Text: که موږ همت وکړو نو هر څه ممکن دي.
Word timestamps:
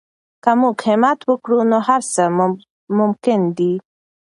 که 0.43 0.51
موږ 0.59 0.77
همت 0.87 1.19
وکړو 1.29 1.59
نو 1.71 1.77
هر 1.87 2.01
څه 2.13 2.23
ممکن 2.97 3.39
دي. 3.57 3.73